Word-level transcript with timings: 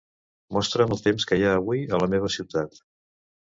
Mostra'm 0.55 0.95
el 0.95 1.03
temps 1.09 1.27
que 1.33 1.39
hi 1.41 1.45
ha 1.47 1.53
avui 1.59 1.85
a 1.85 2.01
la 2.05 2.09
meva 2.17 2.35
ciutat. 2.39 2.83